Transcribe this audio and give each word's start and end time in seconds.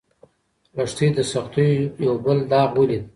لښتې 0.75 1.07
د 1.17 1.19
سختیو 1.31 1.81
یو 2.05 2.15
بل 2.25 2.37
داغ 2.51 2.69
ولید. 2.77 3.03